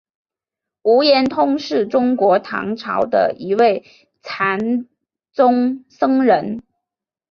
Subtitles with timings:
[0.81, 3.85] 无言通是中国唐朝的一位
[4.23, 4.87] 禅
[5.31, 6.63] 宗僧人。